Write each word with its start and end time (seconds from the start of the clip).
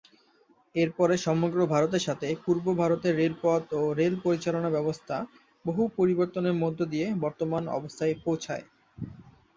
এর 0.75 0.89
পরে 0.97 1.15
সমগ্র 1.25 1.59
ভারতের 1.73 2.05
সাথে 2.07 2.27
পূর্ব 2.43 2.65
ভারতের 2.81 3.13
রেলপথ 3.15 3.63
ও 3.75 3.93
রেল 3.93 4.13
পরিচালনা 4.25 4.69
ব্যবস্থা 4.69 5.15
বহু 5.65 5.83
পরিবর্তনের 5.97 6.55
মধ্যদিয়ে 6.63 7.07
বর্তমান 7.23 7.63
অবস্থায় 7.77 8.13
পৌঁছায়। 8.25 8.65